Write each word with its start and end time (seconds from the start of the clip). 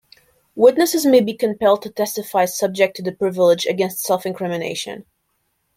Witnesses 0.55 1.05
may 1.05 1.21
be 1.21 1.35
compelled 1.35 1.83
to 1.83 1.91
testify 1.91 2.45
subject 2.45 2.95
to 2.97 3.03
the 3.03 3.11
privilege 3.11 3.67
against 3.67 4.03
self-incrimination. 4.03 5.05